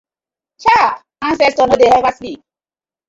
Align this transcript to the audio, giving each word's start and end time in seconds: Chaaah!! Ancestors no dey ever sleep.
Chaaah!! 0.61 0.95
Ancestors 1.21 1.67
no 1.67 1.75
dey 1.77 1.91
ever 1.93 2.11
sleep. 2.11 2.41